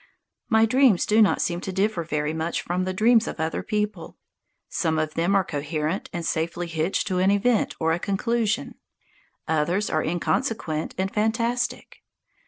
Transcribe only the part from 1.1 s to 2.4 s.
not seem to differ very